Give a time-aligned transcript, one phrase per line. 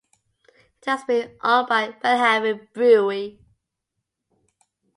[0.81, 3.39] It has been owned by Belhaven Brewery.